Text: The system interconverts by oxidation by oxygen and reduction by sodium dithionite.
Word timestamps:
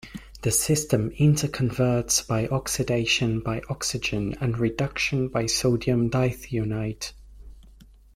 The 0.41 0.49
system 0.49 1.11
interconverts 1.11 2.25
by 2.27 2.47
oxidation 2.47 3.39
by 3.39 3.61
oxygen 3.69 4.35
and 4.41 4.57
reduction 4.57 5.27
by 5.27 5.45
sodium 5.45 6.09
dithionite. 6.09 7.11